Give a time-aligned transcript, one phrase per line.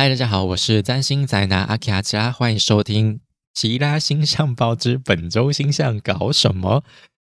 [0.00, 3.16] 嗨，大家好，我是占星宅男阿奇阿奇拉，欢迎收听
[3.52, 6.82] 《奇拉星象报》之本周星象搞什么。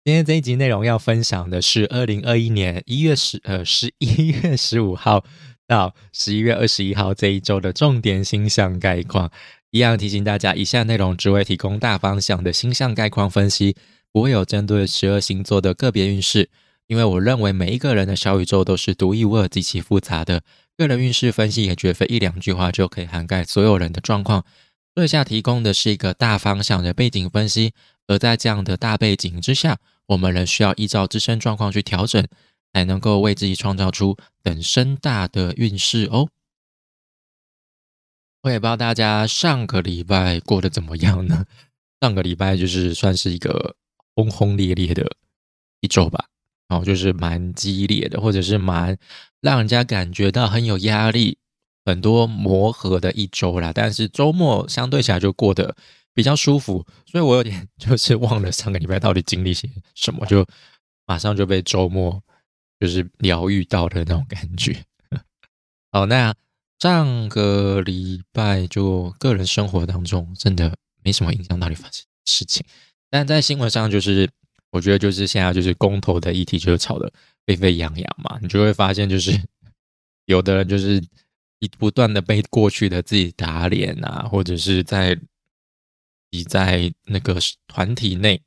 [0.04, 5.24] 今天这一集内容要分享的是二零二一年一月十呃十一月十五号
[5.66, 9.32] 到十一月二十一号这一周的重点星象概况。
[9.72, 13.74] 一样提醒大家，以下内容只会提供大方向的星象概况分析，
[14.12, 16.48] 不会有针对十二星座的个别运势。
[16.86, 20.42] 因为我认为每一个人的小宇宙都是独一无二、极其复杂的。
[20.80, 24.46] 个人运势分析也绝非一两句话就可以涵盖所有人的状况。
[24.96, 27.74] 以下提供的是一个大方向的背景分析，
[28.06, 32.26] 而在这样的大背景之下，我们仍需要依照自身状况去调整，
[32.72, 36.28] 才能够为自己创造出等身大的运势哦。
[38.42, 41.44] 我也不知道大家上个礼拜过得怎么样呢？
[42.00, 43.76] 上个礼拜就是算是一个
[44.14, 45.16] 轰轰烈烈的
[45.80, 46.26] 一周吧。
[46.70, 48.96] 哦，就是蛮激烈的，或者是蛮
[49.40, 51.36] 让人家感觉到很有压力、
[51.84, 53.72] 很多磨合的一周啦。
[53.74, 55.74] 但是周末相对起来就过得
[56.14, 60.46] 比较舒服，所以我有点 就是忘了上个礼拜到底经历些什么，就
[61.06, 62.22] 马上就被周末
[62.78, 64.84] 就是疗愈到的那种感觉。
[65.90, 66.32] 好，那
[66.78, 72.64] 上个礼拜就个人生活当中真的没什么影响到底发生事情，
[73.10, 74.30] 但在新闻上就是。
[74.70, 77.12] 我觉得就是现在就是公投的议题就是吵得
[77.44, 79.32] 沸沸扬扬嘛，你就会发现就是
[80.26, 81.02] 有的人就是
[81.58, 85.18] 一不断的被过去的自己打脸啊，或者是在
[86.30, 88.40] 你在那个团体内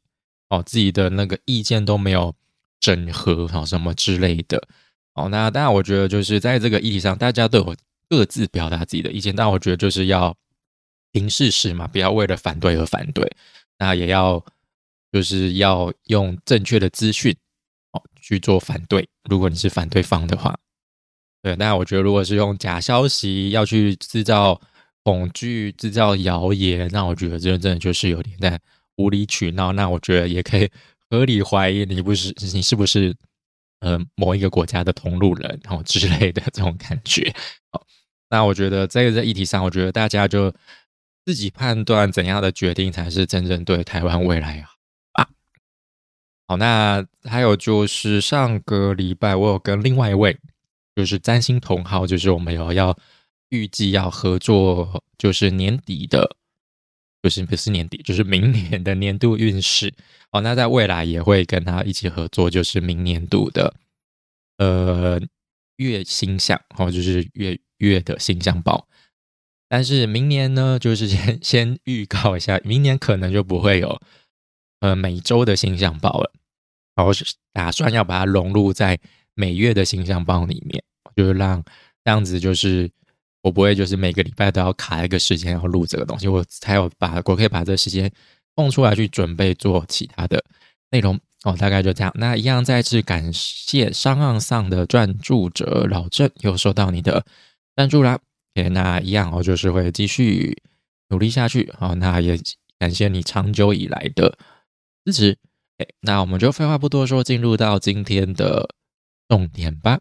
[0.47, 2.33] 哦自己的那个意见都没有
[2.79, 4.65] 整合啊什么之类的
[5.15, 7.75] 哦，那当然我觉得就是在这个议题上大家都有
[8.09, 10.33] 各自表达自己的意见，但我觉得就是要
[11.11, 13.29] 凭事实嘛，不要为了反对而反对，
[13.77, 14.43] 那也要。
[15.13, 17.31] 就是要用正确的资讯
[17.91, 19.07] 哦去做反对。
[19.29, 20.57] 如果你是反对方的话，
[21.43, 24.59] 对，那我觉得如果是用假消息要去制造
[25.03, 28.59] 恐惧、制造谣言，那我觉得这真的就是有点在
[28.95, 29.71] 无理取闹。
[29.71, 30.67] 那我觉得也可以
[31.11, 33.15] 合理怀疑你不是你是不是
[33.81, 37.31] 呃某一个国家的同路人然后之类的这种感觉。
[37.71, 37.85] 好，
[38.31, 40.51] 那我觉得在这议题上，我觉得大家就
[41.23, 44.72] 自己判断怎样的决定才是真正对台湾未来好。
[46.45, 50.37] 好，那还有就是上个礼拜我有跟另外一位，
[50.93, 52.97] 就是占星同号，就是我们有要
[53.49, 56.35] 预计要合作，就是年底的，
[57.21, 59.93] 就是不是年底，就是明年的年度运势。
[60.31, 63.73] 哦，那在未来也会跟他一起合作，就是明年度的
[64.57, 65.21] 呃
[65.77, 68.87] 月星象，哦，就是月月的星象报。
[69.69, 74.01] 但是明年呢，就是先 先预告一下，明年可能就不会有。
[74.83, 76.29] 呃，每周的星象报了，
[76.93, 77.23] 然后是
[77.53, 78.99] 打算要把它融入在
[79.33, 80.83] 每月的星象报里面，
[81.15, 81.63] 就是让
[82.03, 82.91] 这样子，就是
[83.43, 88.11] 我不会就是每个礼拜都要卡一个时间要录这个东西，我才有把我可以把这个时间
[88.55, 90.43] 空出来去准备做其他的
[90.91, 92.11] 内容哦，大概就这样。
[92.17, 97.25] 那一样再次感谢商岸上的赞助者老郑又收到你的
[97.77, 98.19] 赞助啦，
[98.55, 100.61] 诶，那一样我就是会继续
[101.07, 102.37] 努力下去，好，那也
[102.77, 104.37] 感谢你长久以来的。
[105.05, 105.37] 支持，
[105.77, 108.69] 哎，那我们就废话不多说，进入到今天的
[109.27, 109.99] 重点吧。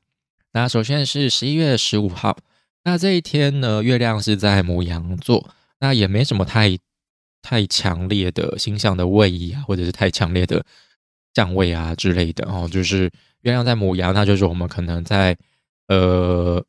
[0.53, 2.39] 那首先是十一月十五号，
[2.85, 6.79] 那这一天呢，月亮是在母羊座，那也没什么太
[7.41, 10.65] 太强烈的星象的位移啊，或者是太强烈的
[11.34, 12.69] 相位啊之类的哦。
[12.71, 15.37] 就是月亮在母羊，那就是我们可能在
[15.89, 16.65] 呃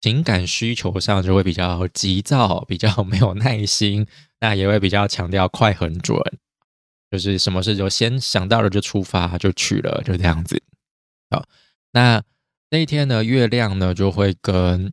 [0.00, 4.06] 情感需求上就会比较急躁，比较没有耐心，
[4.38, 6.18] 那也会比较强调快很准。
[7.10, 10.62] 就是什么事就先想到了就出发就去了，就这样子。
[11.28, 11.44] 好，
[11.92, 12.22] 那
[12.70, 14.92] 那一天呢，月亮呢就会跟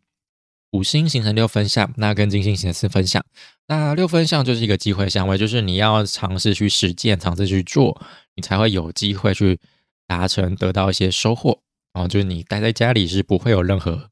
[0.71, 3.23] 五星形成六分相，那跟金星形成四分相。
[3.67, 8.01] 那六分相就是一个机会相位，就是你要尝试去实践，尝试去做，
[8.35, 9.59] 你才会有机会去
[10.07, 11.61] 达成，得到一些收获。
[11.93, 14.09] 哦，就是你待在家里是不会有任何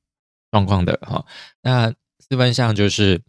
[0.52, 1.00] 状况的。
[1.02, 1.26] 哈，
[1.62, 3.22] 那四分相就是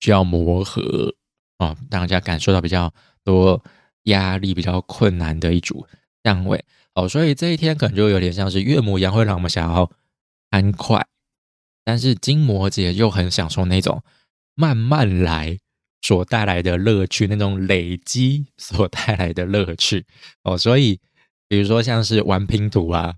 [0.00, 1.14] 需要磨合
[1.56, 2.92] 啊，让大家感受到比较
[3.24, 3.62] 多。
[4.08, 5.86] 压力比较困难的一组
[6.24, 6.62] 相位
[6.94, 9.90] 哦，所以这一天可能就有点像是月母一样会让我们想要
[10.50, 11.06] 安快，
[11.84, 14.02] 但是金摩羯又很享受那种
[14.54, 15.58] 慢慢来
[16.02, 20.04] 所带来的乐趣，那种累积所带来的乐趣
[20.42, 20.58] 哦。
[20.58, 20.98] 所以，
[21.48, 23.14] 比如说像是玩拼图啊、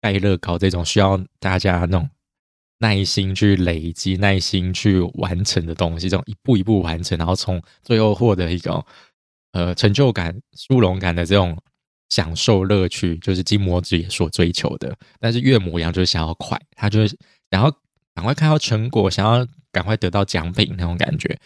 [0.00, 2.08] 盖乐高这种需要大家那种
[2.78, 8.84] 耐心去累积、耐心去完成的东西，这种一步一步完成，然后从最后获得一种。
[9.52, 11.56] 呃，成就感、殊荣感的这种
[12.08, 14.96] 享受乐趣，就是金魔子也所追求的。
[15.20, 17.16] 但是月母羊就是想要快，他就是
[17.50, 17.70] 想要
[18.14, 21.38] 赶快看到成果，想要赶快得到奖品那种感觉。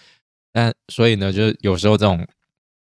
[0.53, 2.27] 但所以呢，就是有时候这种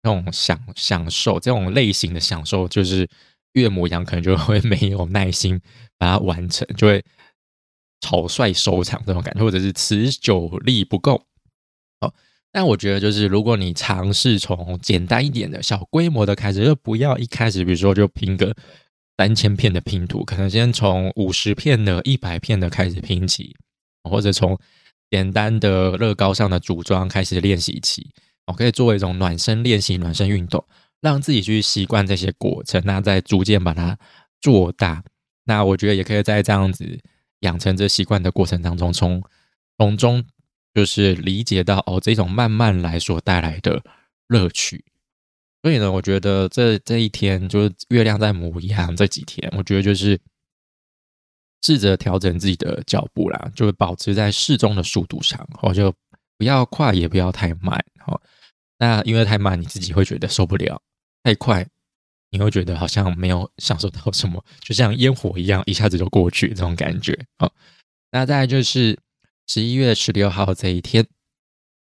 [0.03, 3.09] 那种享享受这种类型的享受，就是
[3.53, 5.59] 岳母羊可能就会 没有耐心
[5.97, 7.03] 把它完成，就会
[8.01, 11.25] 草率收场这种感觉，或者是持久力不够。
[12.01, 12.13] 好，
[12.53, 18.55] 但我觉得就是如果你尝试从简单一点的小规模的开始，就不要一开始比如说就拼个
[19.17, 23.53] 三千片的拼图，可能先从五十片的、一百片的开始拼起，
[24.09, 24.57] 或者从。
[25.11, 28.09] 简单的乐高上的组装开始练习起，
[28.47, 30.65] 我可以作为一种暖身练习、暖身运动，
[31.01, 33.95] 让自己去习惯这些过程，那再逐渐把它
[34.41, 35.03] 做大。
[35.43, 36.99] 那我觉得也可以在这样子
[37.41, 39.21] 养成这习惯的过程当中，从
[39.77, 40.25] 从中
[40.73, 43.83] 就是理解到哦，这种慢慢来所带来的
[44.27, 44.83] 乐趣。
[45.61, 50.19] 所以呢，我觉得这这一天就是月亮在母羊这几天，我觉得就是。
[51.65, 55.95] 试着调整自己的脚步啦，就保持在适中的速度上，哦，就
[56.37, 58.19] 不要快也不要太慢，哦。
[58.79, 60.81] 那因为太慢你自己会觉得受不了，
[61.23, 61.65] 太快
[62.31, 67.49] 你会觉得好像没有享受到什么，就像烟火一样一下子就过去这种感觉，哦。
[68.11, 68.99] 那再就是
[69.47, 71.05] 十一月十六号这一天，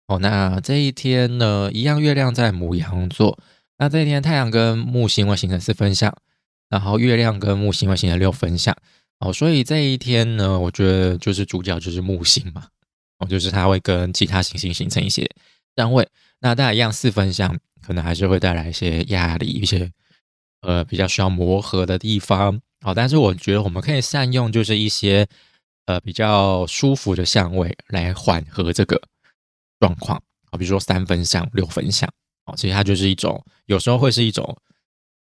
[0.07, 3.39] 哦，那这一天呢，一样月亮在母羊座，
[3.77, 6.15] 那这一天太阳跟木星会形成四分相，
[6.69, 8.75] 然后月亮跟木星会形成六分相。
[9.19, 12.67] 哦，所以这一天呢，我觉得就是主角就是木星嘛，
[13.17, 15.27] 哦，就是它会跟其他行星形成一些
[15.75, 16.07] 相位，
[16.39, 19.91] 那当然一样四分相，可能还是会带来一些压力，一些
[20.61, 22.61] 呃比较需要磨合的地方。
[22.81, 25.27] 好，但是我觉得我们可以善用就是一些
[25.87, 29.01] 呃比较舒服的相位来缓和这个
[29.79, 30.21] 状况。
[30.51, 32.07] 好，比如说三分相、六分相，
[32.45, 34.55] 哦，其实它就是一种，有时候会是一种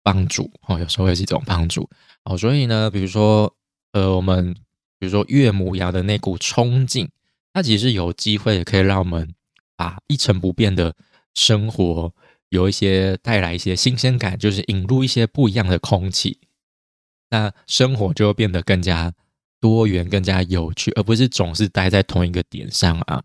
[0.02, 1.90] 帮助，哦，有时候会是一种帮助。
[2.24, 3.52] 哦，所以呢，比如说。
[3.94, 4.54] 呃，我们
[4.98, 7.10] 比如说岳母牙的那股冲劲，
[7.52, 9.34] 它其实有机会可以让我们
[9.76, 10.96] 把一成不变的
[11.34, 12.10] 生活
[12.48, 16.40] 有一些带来一些新鲜感，就是引入一些不一样的空气，
[17.28, 19.12] 那生活就会变得更加
[19.62, 23.22] 多元、更加有趣，而不是总是待在同一个点上啊，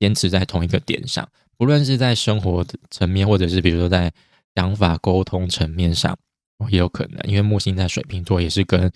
[0.00, 1.28] 坚持在同一个点上。
[1.56, 4.12] 不论是在生活层面，或者是比如说在
[4.56, 6.18] 想法沟通层面上，
[6.70, 8.90] 也有可能，因为木星在水瓶座也是跟。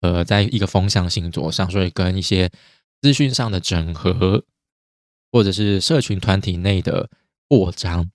[0.00, 2.48] 呃，在一个风向星座上，所以跟一些
[3.02, 4.44] 资讯上的整合，
[5.32, 7.10] 或者是社群团体内的
[7.48, 8.08] 扩张，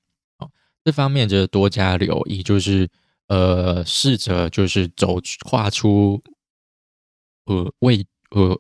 [0.86, 2.90] 这方面就是多加留意，就是
[3.28, 6.24] 呃，试着就是走画出
[7.46, 8.60] 呃未呃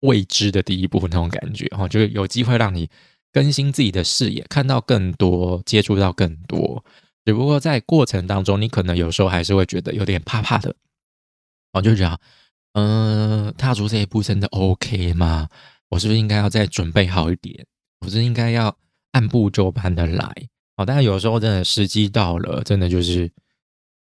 [0.00, 2.88] 未知的第一步那种感觉，哈，就是有机会让你
[3.32, 6.84] 更新自己的视野，看到更多，接触到更多，
[7.24, 10.74] 只不过在过程当中，你可能有时候还是会觉得有点怕怕的，
[11.72, 12.20] 哦，就这样。
[12.74, 15.48] 嗯，踏出这一步真的 OK 吗？
[15.90, 17.64] 我是不是应该要再准备好一点？
[18.00, 18.76] 我是应该要
[19.12, 20.26] 按部就班的来？
[20.76, 23.30] 哦，但是有时候真的时机到了，真的就是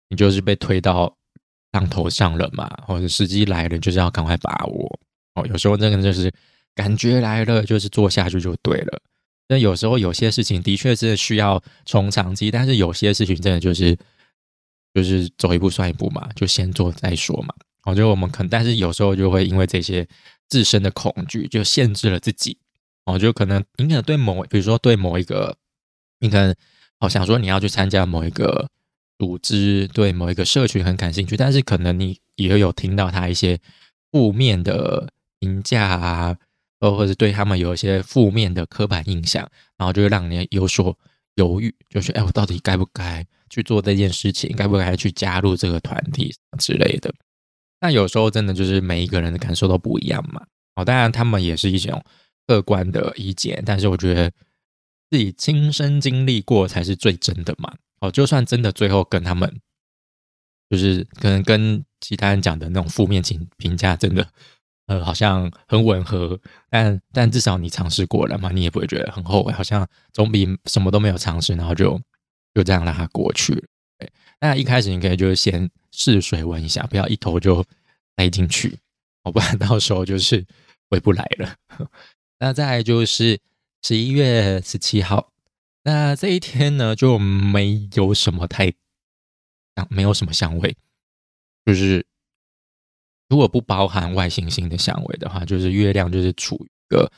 [0.08, 1.14] 你就是被推到
[1.72, 5.00] 浪头上了嘛，或者时机来了，就是要赶快把握。
[5.36, 6.32] 哦，有时候真的就是
[6.76, 9.02] 感觉来了，就是做下去就对了。
[9.48, 13.98] 那有时候有些事情的确是需要从长期，但是有些事情真的就是
[14.94, 17.54] 就是走一步算一步嘛，就先做再说嘛。
[17.86, 20.08] 我觉得我们可能，但是有时候就会因为这些
[20.50, 22.58] 自身的恐惧，就限制了自己。
[23.06, 25.58] 哦，就可能你可能对某，比如说对某一个，
[26.20, 26.54] 你可能
[27.00, 28.70] 好想说你要去参加某一个
[29.22, 33.60] 组织，对某一个社群很感兴趣，但是可能你也有听到他一些
[34.12, 35.08] 负面的
[35.40, 36.36] 评价啊，
[36.80, 39.48] 或或者对他们有一些负面的刻板印象，
[39.78, 40.98] 然后就会让你有所
[41.36, 47.14] 犹豫，就是哎，我到底该不该去做这件事情，该不该去加入这个团体之类的。
[47.80, 50.44] 那有时候真的就是每一个人的感受都不一样嘛。
[50.74, 52.04] 哦，当然他们也是一种
[52.48, 54.32] 客观的意见，但是我觉得
[55.12, 57.72] 自己亲身经历过才是最真的嘛。
[58.02, 59.62] 哦，就算真的最后跟他们，
[60.70, 64.28] 就是可能跟其他人讲的那种负面评评价，真的
[64.88, 66.40] 呃好像很吻合，
[66.70, 72.02] 但但至少你尝试过了嘛，你也不会觉得很后悔，好像总比什么都没有尝试，然后就
[72.54, 73.64] 就这样让它过去了。
[74.40, 77.64] 那一开始你可以就是先试水温一下，不要一头就
[78.18, 78.80] 塞进去，
[79.24, 80.44] 哦不然 到时候就是
[80.90, 81.56] 回不来了。
[82.40, 83.40] 那再就是
[83.84, 85.31] 十一月十七号，
[85.84, 88.68] 那这一天呢就没有什么太
[89.76, 90.76] 香，没有什么香味，
[91.66, 92.06] 就是
[93.30, 97.12] 如果不包含外行星的香味的话，就是月亮就是处于一个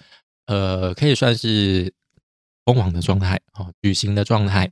[0.46, 1.94] 呃可以算是
[2.66, 4.72] 疯狂的状态，哦，旅行的状态。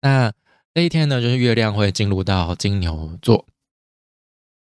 [0.00, 0.32] 那
[0.74, 3.46] 这一天呢，就是月亮会进入到金牛座。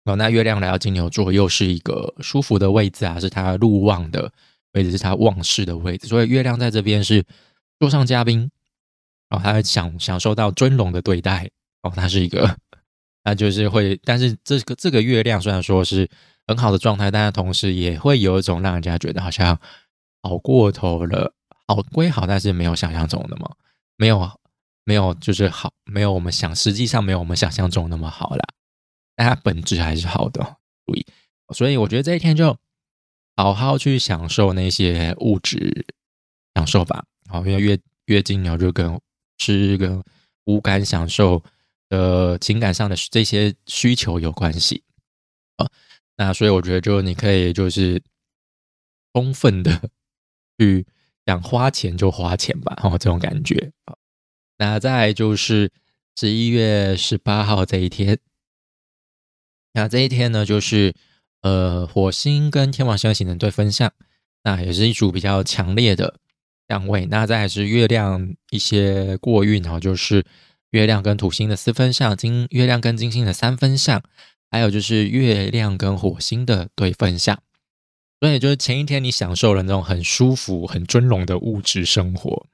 [0.05, 4.31] 哦，那月亮来到金牛座，又是一个舒服的位置啊，是它入望的
[4.73, 7.23] 位置是他旺势的位置，所以月亮在这边是
[7.83, 8.49] 座上嘉宾，
[9.29, 12.55] 哦，他享享受到尊荣的对待，哦，他是一个，
[13.25, 16.09] 他就是会，但是这个这个月亮虽然说是
[16.47, 19.59] 很好的状态，但是同时也会有一种让人家觉得好像
[20.21, 21.33] 好过头了，
[21.67, 23.57] 好归好，但是没有想象中那么
[23.97, 24.31] 没有
[24.85, 28.45] 没有就是好，没有我们想，实际上没有我们想象中那么好啦，
[29.17, 30.41] 但它本质还是好的，
[30.85, 31.05] 注意，
[31.53, 32.57] 所以我觉得这一天就。
[33.35, 35.87] 好好去享受那些物质
[36.55, 37.05] 享受吧。
[37.27, 38.99] 好，因为月月经然后就跟
[39.37, 40.03] 吃跟
[40.45, 41.43] 无感享受
[41.89, 44.83] 的情感上的这些需求有关系
[45.57, 45.67] 啊。
[46.17, 48.01] 那所以我觉得，就你可以就是
[49.13, 49.89] 充分的
[50.57, 50.85] 去
[51.25, 52.77] 想花钱就花钱吧。
[52.83, 53.95] 哦，这种感觉啊。
[54.57, 55.71] 那再就是
[56.15, 58.19] 十一月十八号这一天，
[59.73, 60.93] 那这一天呢，就是。
[61.43, 63.91] 呃，火星跟天王星的形成对分相，
[64.43, 66.21] 那也是一组比较强烈的
[66.73, 67.05] 相位。
[67.05, 70.25] 那再是月亮一些过运哈，就是
[70.71, 74.01] 月亮跟土星的四分相，金月亮跟金星的三分相，
[74.49, 77.39] 还有就是月亮跟火星的对分相。
[78.19, 82.47] 所以就是前一天你享受了那种很舒服、很尊荣的物质生活，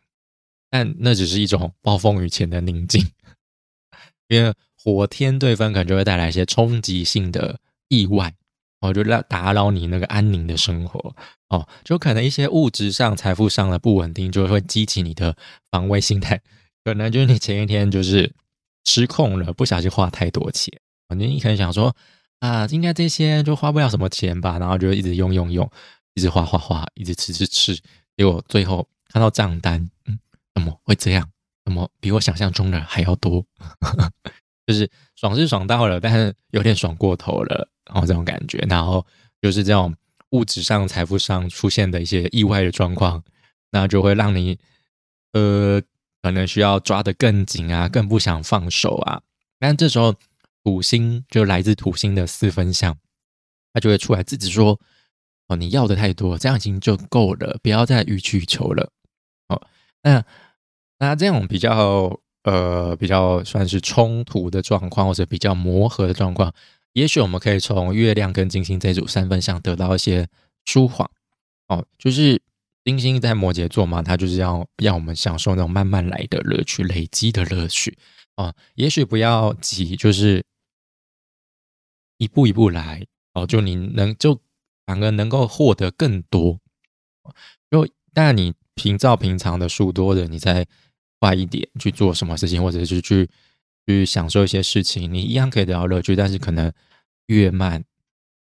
[0.69, 3.07] 但那只是一种暴风雨前的宁静，
[4.27, 7.57] 因为火天对分可能就会带来一些冲击性的
[7.87, 8.33] 意外。
[8.81, 11.15] 哦，就让打扰你那个安宁的生活
[11.49, 15.35] 哦，就可能一些物质上、财富上的不稳定，就会激起你的
[15.71, 16.41] 防卫心态。
[16.83, 18.33] 可能就是你前一天就是
[18.85, 20.73] 失控了，不小心花太多钱。
[21.07, 21.95] 反正你可能想说
[22.39, 25.69] 啊，应该这些就花不了什么钱吧，然后就一直用用用，
[26.13, 27.75] 一直花花花，一直吃吃吃，
[28.15, 30.17] 结果最后看到账单，嗯，
[30.55, 31.29] 怎么会这样？
[31.65, 33.45] 怎么比我想象中的还要多？
[34.65, 37.67] 就是爽是爽到了，但是有点爽过头了。
[37.89, 39.05] 然后这种感觉，然后
[39.41, 39.93] 就是这种
[40.29, 43.23] 物质上、财富上出现的一些意外的状况，
[43.71, 44.57] 那就会让你
[45.33, 45.81] 呃，
[46.21, 49.21] 可能需要抓得更紧啊，更不想放手啊。
[49.59, 50.13] 但这时候
[50.63, 52.97] 土星就来自土星的四分相，
[53.73, 54.79] 他就会出来自己说
[55.49, 58.91] ：“哦，你要的太多，这样已经就够了，不要再予取予求了。”
[59.49, 59.61] 哦，
[60.03, 60.23] 那
[60.99, 66.53] 那这种比较呃比较算是冲突的状况，或者比较磨合的状况。
[66.93, 70.27] 也许我们可以从月亮跟金星这组三分相得到一些
[70.65, 71.09] 舒缓
[71.67, 72.41] 哦，就是
[72.83, 77.97] 金星在摩羯座嘛，它就是要让我们享受那种慢慢来的乐趣、累积的乐趣
[78.37, 78.53] 哦。
[78.73, 80.43] 也许不要急，就是
[82.17, 84.41] 一步一步来哦，就你能就
[84.85, 86.59] 反而能够获得更多。
[87.69, 90.65] 就但你平照平常的数多的，你再
[91.19, 93.29] 快一点去做什么事情，或者是去。
[93.87, 96.71] 去享受一些事情，你一样可以得到乐趣，但是可能
[97.27, 97.83] 越慢，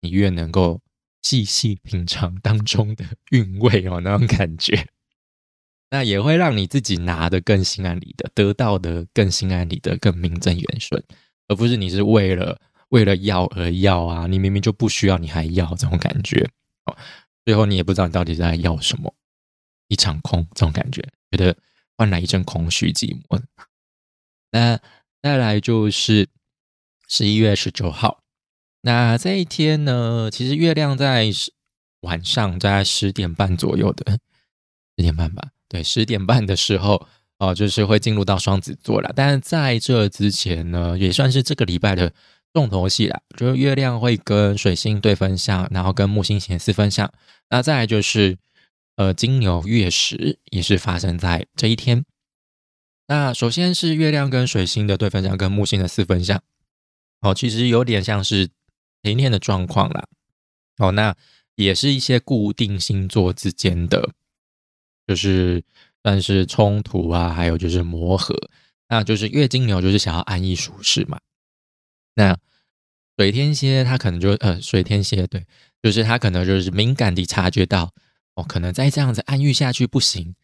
[0.03, 0.81] 你越能够
[1.23, 4.87] 细细品尝当中的 韵味哦，那种感觉，
[5.91, 11.03] 那也会让你自己拿的更心安理得，得到的更心安理得，更名正言顺，
[11.49, 16.47] 而不是你是为了为了要而要啊，你明明就不需要，你还要这种感觉
[16.85, 16.97] 哦，
[17.47, 19.15] 最后你也不知道你到底在要什么，
[19.89, 21.57] 一场空这种感觉，觉得
[21.97, 23.43] 换来一阵空虚寂寞，
[24.53, 24.79] 那。
[25.23, 26.29] 再来就是
[27.09, 28.23] 十一月十九号，
[28.83, 31.31] 那这一天呢，其实月亮在
[32.03, 37.09] 晚上在十点半左右的十点半吧，对，十点半的时候
[37.39, 39.13] 哦，就是会进入到双子座了。
[39.17, 42.13] 但是在这之前呢，也算是这个礼拜的
[42.53, 47.13] 重头戏啦，就是月亮会跟水星对分相，然后跟木星显四分相。
[47.51, 48.39] 那再来就是
[48.97, 52.05] 呃金牛月食，也是发生在这一天。
[53.09, 56.43] 那首先是月亮跟水星的对分相，跟木星的四分相，
[57.23, 58.51] 哦，其实有点像是
[59.03, 60.05] 前天的状况啦。
[60.77, 61.17] 哦，那
[61.55, 64.13] 也是一些固定星座之间的，
[65.07, 65.65] 就是
[66.03, 68.37] 算是冲突啊，还有就是磨合。
[68.91, 71.19] 那就是月金牛就是想要安逸舒适嘛。
[72.15, 72.37] 那
[73.17, 75.47] 水天蝎他可能就呃，水天蝎对，
[75.83, 77.93] 就是他可能就是敏感地察觉到，
[78.35, 80.35] 哦，可能再这样子安逸下去不行。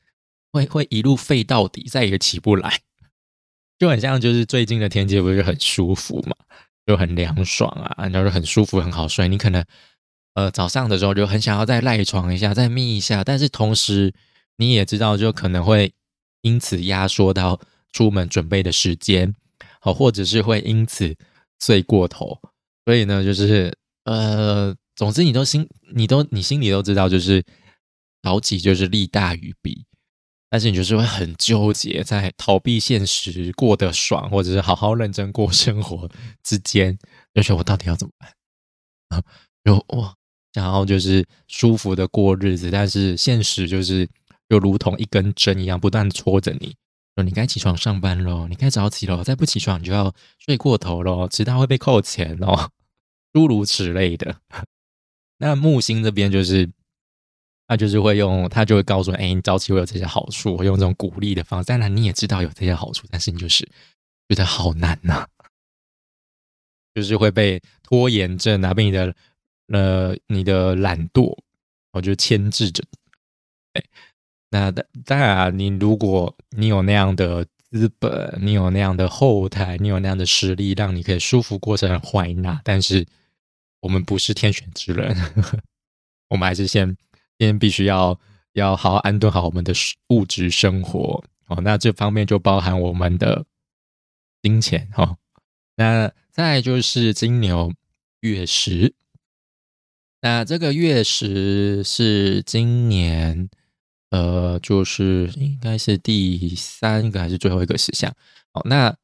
[0.55, 2.81] 会会一路废到底，再也起不来，
[3.77, 6.37] 就很像就是最近的天气不是很舒服嘛，
[6.87, 9.27] 就很凉爽啊，然后就很舒服很好睡。
[9.27, 9.65] 你可能
[10.35, 14.15] 呃早上的时候就很想要再赖床一下，再眯一下，但是同时
[14.59, 15.93] 你也知道，就可能会
[16.43, 17.61] 因此压缩到
[17.93, 19.35] 出门准备的时间，
[19.81, 21.17] 好，或者是会因此
[21.61, 22.41] 睡过头。
[22.85, 27.43] 所以呢，就是呃，总之你都心你都你心里都知道，就是
[28.23, 29.85] 早起就是利大于弊。
[30.55, 36.09] 但是你就是会很纠结，在逃避现实过得爽，或者是好好认真过生活
[36.45, 36.97] 之间，
[37.35, 38.33] 就觉得我到底要怎么办
[39.09, 39.23] 啊？
[39.65, 40.15] 就哇，
[40.53, 44.09] 想要就是舒服的过日子，但是现实就是
[44.47, 46.77] 又如同一根针一样，不断戳着你，
[47.17, 52.71] 说你该起床上班喽，你该早起喽，再不起床你就要睡过头喽，迟到会被扣钱哦，
[53.33, 54.37] 诸如此类的。
[55.39, 56.71] 那木星这边就是。
[57.67, 61.67] 他就是会用，他就会告诉你，哎，你早起会有这些好处，会用这种鼓励的方式。
[61.67, 63.67] 当然，你也知道有这些好处，但是你就是
[64.29, 65.27] 觉得好难呐，
[66.95, 69.15] 就是会被拖延症啊，被你的
[69.69, 71.35] 呃你的懒惰，
[71.93, 72.85] 我就牵制着。
[73.73, 73.83] 哎，
[74.51, 82.61] 那当然，你如果你有那样的资本，你有那样的后台，你有那样的实力，让你可以舒服过成怀纳。
[82.63, 83.07] 但是
[83.81, 85.17] 我们不是天选之人，
[86.29, 86.95] 我们还是先。
[87.39, 88.19] 今天必须要
[88.53, 89.73] 要好好安顿好我们的
[90.09, 93.45] 物质生活哦，那这方面就包含我们的
[94.43, 95.17] 金钱哈。
[95.77, 97.73] 那再就是金牛
[98.21, 98.95] 月食，
[100.21, 103.49] 那这个月食是今年
[104.11, 108.15] 呃，就是应该是第三个还是最后一个石像
[108.53, 108.63] 哦。
[108.65, 108.97] 那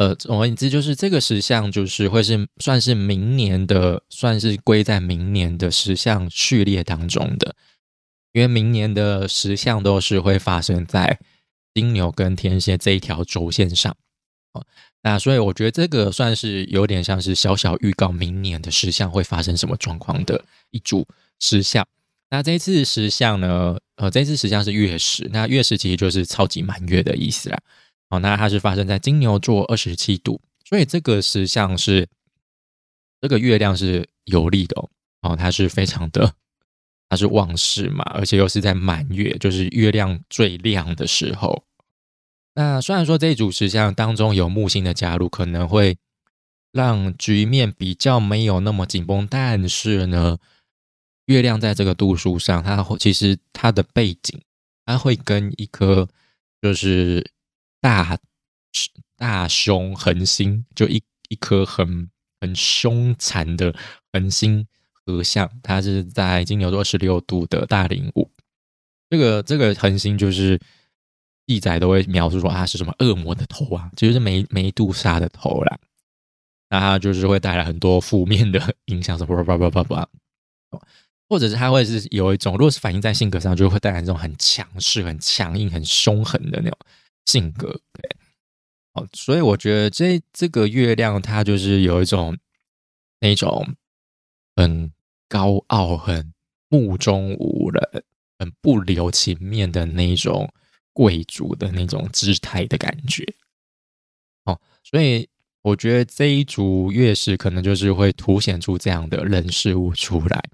[0.00, 7.54] 呃，总而言之，就是这个石像就是会是算是明年的，算是归在明年的石像序列当中的。
[8.32, 11.18] 因为明年的十项都是会发生在
[11.74, 13.94] 金牛跟天蝎这一条轴线上，
[14.52, 14.64] 哦，
[15.02, 21.06] 那所以我觉得这个算是有点像是小小预告明年的十项会发生什么状况的一组
[21.38, 21.86] 十项。
[22.30, 27.58] 那这次十项呢，呃，这次十项是月食，那月食其实就是超级满月的意思啦。
[28.10, 32.06] 哦，那它是发生在金牛座二十七度，所以这个十项是
[33.20, 34.90] 这个月亮是有利的哦，
[35.22, 36.34] 哦，它是非常的。
[37.12, 41.64] 它是旺世嘛，而且又是在满月，就是月亮最亮的时候。
[42.54, 45.98] 那虽然说这一组石像当中有木星的加入，可能会
[46.70, 50.38] 让局面比较没有那么紧绷，但是呢，
[51.26, 54.40] 月亮在这个度数上，它其实它的背景，
[54.86, 56.08] 它会跟一颗
[56.62, 57.28] 就是
[57.80, 58.18] 大
[59.16, 62.08] 大凶恒星，就一一颗很
[62.40, 63.74] 很凶残的
[64.12, 64.66] 恒星。
[65.06, 68.30] 合相，它是在金牛座十六度的大零五，
[69.08, 70.60] 这个这个恒星就是
[71.46, 75.78] 记载都会描述说它是什么恶魔的头啊，就是梅梅杜莎的头啦。
[76.68, 80.06] 那它就是会带来很多负面的影响，什么叭叭叭叭
[80.70, 80.80] 叭，
[81.28, 86.78] 或者是它会是有一种，如果是反映在性格上，就会带来这种很强势、很强硬、很凶狠的那种
[87.26, 87.80] 性格。
[87.92, 88.16] 对，
[88.92, 92.36] 哦，所以我觉得这这个月亮它就是有一种
[93.20, 93.76] 那种。
[94.56, 94.92] 很
[95.26, 96.34] 高傲、很
[96.68, 98.04] 目中无人、
[98.38, 100.52] 很不留情面的那种
[100.92, 103.24] 贵族的那种姿态的感觉。
[104.44, 105.26] 哦，所以
[105.62, 110.50] 我觉得这一组月食可能就是会凸显出这样的人事物出来。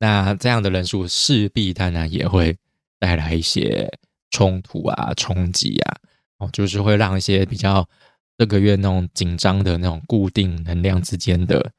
[0.00, 2.58] 那这样的人数势必当然也会
[2.98, 3.90] 带来一些
[4.30, 5.96] 冲突啊、冲击啊，
[6.38, 7.88] 哦，就是会让一些比较
[8.36, 11.72] 这个月那种紧张的那种固定能量之间的。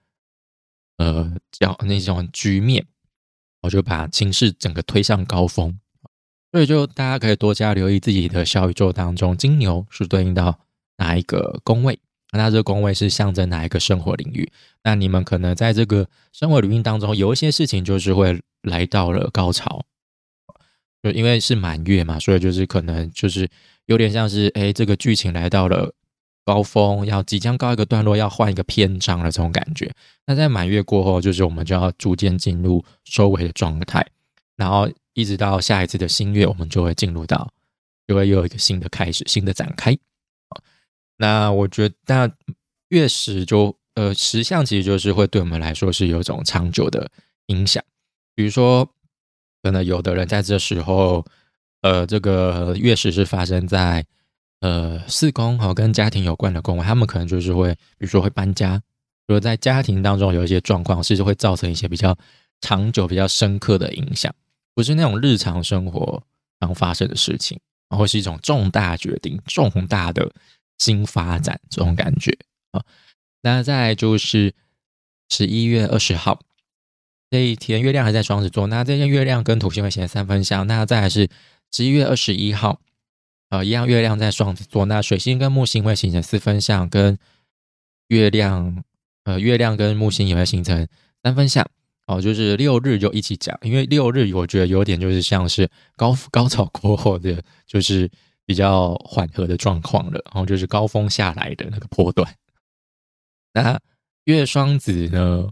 [0.98, 2.86] 呃，叫那种局面，
[3.62, 5.80] 我就把情势整个推上高峰，
[6.52, 10.60] 所以就大家可以多加留意自己的小宇宙当中，金牛是对应到
[10.98, 11.98] 哪一个宫位，
[12.34, 14.52] 那这个宫位是象征哪一个生活领域？
[14.84, 19.86] 那你们可能在这个生活领域当中，有一些事情就是会来到了高潮，
[21.02, 23.50] 就因为是满月嘛，所以就是可能就是
[23.86, 25.94] 有点像是，哎，这个剧情来到了。
[26.46, 29.94] 高峰要即将告一个段落，要换一个篇章了，这种感觉。
[30.26, 34.04] 那在满月过后，就是我们就要逐渐进入收尾的状态，
[34.56, 37.54] 然后一直到下一次的新月，我们就会进入到，
[38.08, 39.96] 就会又有一个新的开始，新的展开。
[41.18, 42.32] 那我觉得，那
[42.88, 47.12] 月食就呃石像，其实就是会对我们来说是有一种长久的
[47.48, 47.84] 影响。
[48.34, 48.92] 比如说，
[49.64, 51.26] 可能有的人在这时候，
[51.82, 54.06] 呃，这个月食是发生在。
[54.62, 58.74] 呃，四宫和跟家庭有关的宫位，他们可能就是会，比如说会搬家，
[59.26, 62.14] 如果在家庭当中有一些状况，甚至会造成一些比较
[62.60, 64.36] 长久、比较深刻的影响，
[64.76, 66.22] 不是那种日常生活
[66.60, 70.30] 常发生的事情，然后是一种重大决定、重大的
[70.78, 72.38] 新发展这种感觉
[72.72, 72.84] 啊。
[73.42, 74.54] 那再就是
[75.30, 76.38] 十一月二十号
[77.30, 80.66] 这一天，月亮还在双子座，那这天月亮跟土星会形成三分相。
[80.68, 81.30] 那再来是
[81.72, 82.80] 十一月二十一号。
[83.50, 87.18] 呃，一样，月亮在双子座，那水星跟木星会形成四分相，跟
[88.10, 88.84] 月亮，
[89.24, 90.88] 呃，月亮跟木星也会形成
[91.24, 91.68] 三分相。
[92.06, 98.10] 哦，就是六日就一起讲，因为六日我觉得有点就是像是高高潮过后的，就是
[98.46, 102.32] 比较缓和的状况了，然后就是高峰下来的那个波段。
[103.54, 103.80] 那
[104.26, 105.50] 月双子呢，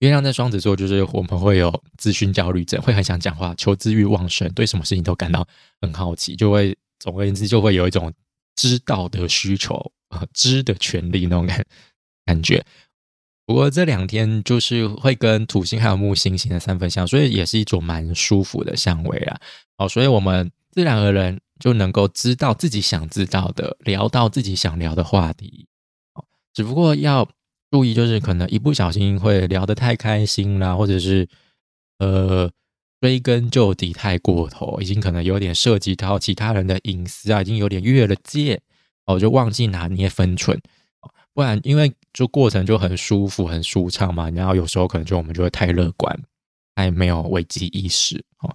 [0.00, 5.46] 月亮在双子座，就是我们会有资讯焦虑症，会很想讲话，求知欲旺盛，对什么事情都感到
[5.80, 8.12] 很好奇，就会总而言之，就会有一种
[8.56, 9.74] 知道的需求
[10.08, 11.64] 啊，知的权利那种感
[12.26, 12.64] 感觉。
[13.46, 19.40] 不过这两天就是会跟土星还有木星形成三分相，所以也是一种蛮舒服的相位啊。
[19.76, 25.66] 哦，所以我们自然而然就能够知道自己想知道的，聊到自己想聊的话题。
[26.14, 27.28] 哦，只不过要
[27.74, 31.28] 注意，就是可能一不小心会聊得太开心啦，或者是
[31.98, 32.48] 呃
[33.00, 38.60] 追根究底太过头，已经可能有点涉及到其他人的隐私啊，已经有点越了界
[39.06, 40.56] 哦，就忘记拿捏分寸。
[41.32, 46.16] 不然，因为就过程就很舒服、很舒畅嘛，然后有时候可能就我们就会太乐观，
[46.76, 48.54] 太没有危机意识哦。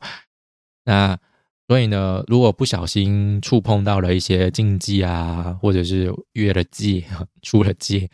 [0.85, 1.19] 那
[1.67, 7.03] 所以呢，如果不小心触碰到了一些禁忌啊，或者是越了界、
[7.43, 8.09] 出了界，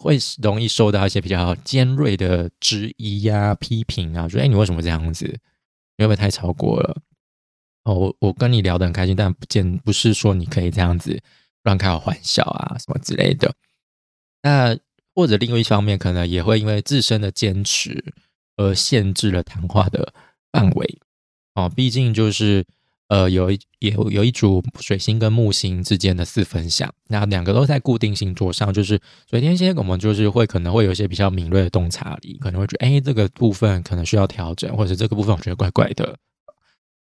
[0.00, 5.26] 会容易受到一些比较尖锐的质疑呀、批评啊，说：“哎，你为什么这样子？
[5.98, 7.02] 你会不会太超过了？”
[7.84, 11.20] 哦，我我跟你聊得很开心，但不见不是说你可以这样子
[11.64, 13.54] 乱开玩笑啊，什么之类的。
[14.42, 14.76] 那
[15.14, 18.02] 或者另外一方面，可能也会因为自身的坚持
[18.56, 20.14] 而限制了谈话的
[20.50, 20.98] 范围
[21.54, 21.68] 哦。
[21.68, 22.64] 毕竟就是
[23.10, 36.16] 呃，有一有有一组水星跟木星之间的四分相，那两个都在固定星座上，就是水天蝎，我们就是会可能会有一些比较敏锐的洞察力，可能会觉得哎，这个部分可能需要调整，或者这个部分我觉得怪怪的。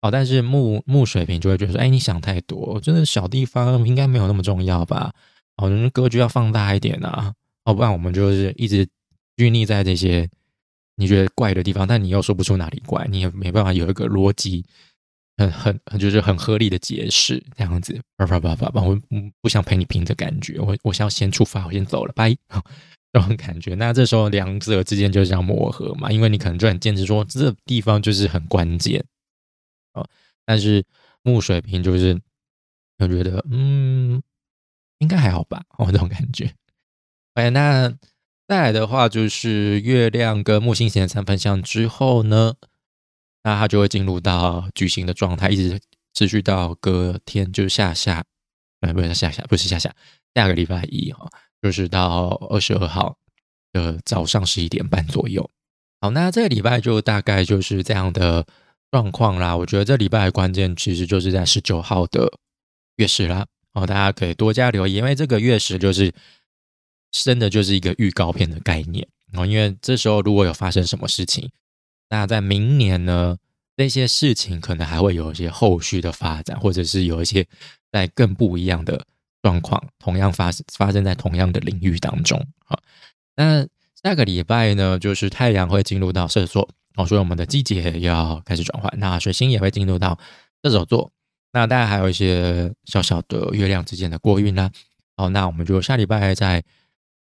[0.01, 5.13] 哦，但是木木水瓶就会觉得说，哎，你想太多，真的小地方应该没有那么重要吧。
[5.55, 7.33] 哦，人格局要放大一点啊！
[7.63, 8.85] 哦，不然我们就是一直
[9.37, 10.29] 拘泥在这些
[10.97, 14.65] 你觉得怪的地方，但你又说不出哪里怪，你也没办法有一个逻辑
[15.37, 18.99] 很很就是很合理的解释，这样子叭叭叭叭叭，我
[19.41, 22.29] 不想陪你拼的感觉，我我想要先出发，我先走了，拜，
[23.11, 23.75] 这种感觉。
[23.75, 29.03] 那这时候两者之间就是要磨合嘛，因为你可能就很坚持说这地方就是很关键
[29.93, 30.07] 哦，
[30.45, 30.83] 但是
[31.23, 32.19] 木水瓶就是
[32.99, 34.21] 我觉得嗯。
[34.99, 36.49] 应该还好吧，我这种感觉。
[37.33, 37.89] 哎，那
[38.47, 42.53] 再来的话，就是月亮跟木星形成三分相之后呢，
[43.45, 45.79] 那它就会进入到巨星的状态，一直
[46.15, 48.23] 持续到隔天，就是下下，
[48.81, 49.93] 呃，不是下下，不是下下，
[50.33, 51.29] 下个礼拜一哈，
[51.61, 53.15] 就是到二十二号
[53.71, 55.47] 的早上十一点半左右。
[56.01, 58.47] 好，那这个礼拜就大概就是这样的
[58.89, 59.55] 状况啦。
[59.55, 62.33] 我觉得这礼拜的关键其实就是在十九号的
[62.95, 63.45] 月食啦。
[63.73, 66.11] 哦，大家可以多加留意，因为这个月食就是
[67.11, 69.45] 真的就是一个预告片的概念哦。
[69.45, 71.51] 因为这时候如果有发生什么事情，
[72.09, 73.37] 那在明年呢，
[73.77, 77.45] 那些事情可能还会有一些后续的发展，或者是有一些
[77.91, 79.05] 在更不一样的
[79.41, 82.39] 状况，同样发生发生在同样的领域当中。
[82.65, 82.79] 啊，
[83.35, 83.67] 那
[84.03, 88.91] 下个礼拜呢，就是太阳会进入到射手座哦，所以我们的季节要开始转换。
[88.97, 90.17] 那水星也会进入到
[90.63, 91.11] 射手座。
[91.51, 94.69] 那大家还有一些小小的月亮之间的过运呢，
[95.17, 96.63] 好，那我们就下礼拜再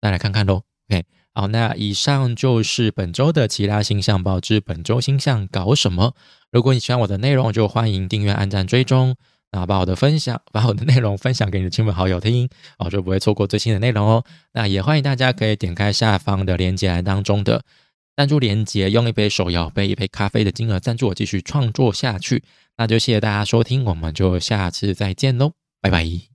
[0.00, 0.62] 再来看看喽。
[0.88, 6.14] OK，好，那以上就是本周的其他星象报之本周星象搞什么。
[6.50, 9.14] 如果你喜欢我的内容，就欢迎订阅、按赞、追踪，
[9.52, 14.24] 那把我的分享、把我的内容分享给你的亲朋好友听，哦，就不会错过最新的内容哦。
[14.52, 17.62] 那也欢迎大家可以点开下方的链接栏当中的。
[18.16, 22.42] 赞助链接，用一杯手摇杯、一杯咖啡的金额赞助我继续创作下去，
[22.76, 26.29] 那就谢谢大家收听，我们就下次再见喽，拜拜。